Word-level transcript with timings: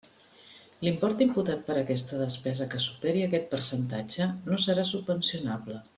L'import 0.85 1.19
imputat 1.25 1.61
per 1.67 1.75
aquesta 1.81 2.19
despesa 2.23 2.69
que 2.73 2.81
superi 2.87 3.21
aquest 3.27 3.47
percentatge 3.53 4.29
no 4.51 4.61
serà 4.65 4.91
subvencionable. 4.95 5.79